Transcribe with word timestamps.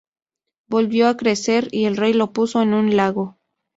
Volvió 0.67 1.07
a 1.09 1.15
crecer 1.15 1.67
y 1.69 1.85
el 1.85 1.95
rey 1.95 2.13
lo 2.13 2.33
puso 2.33 2.63
en 2.63 2.73
un 2.73 2.95
lago. 2.97 3.37